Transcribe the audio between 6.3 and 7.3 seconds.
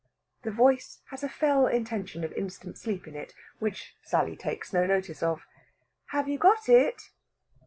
got it?"